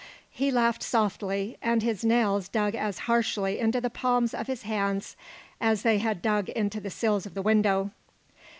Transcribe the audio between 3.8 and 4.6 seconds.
palms of